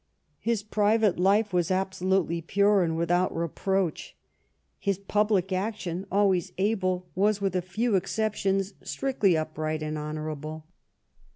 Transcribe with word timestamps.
His 0.39 0.63
private 0.63 1.19
life 1.19 1.53
was 1.53 1.69
absolutely 1.69 2.41
pure 2.41 2.81
and 2.81 2.97
without 2.97 3.37
reproach. 3.37 4.15
His 4.79 4.97
public 4.97 5.53
action, 5.53 6.07
always 6.11 6.53
able, 6.57 7.07
was, 7.13 7.39
with 7.39 7.55
a 7.55 7.61
few 7.61 7.95
exceptions, 7.95 8.73
strictly 8.81 9.37
upright 9.37 9.83
and 9.83 9.99
honour 9.99 10.31
able. 10.31 10.65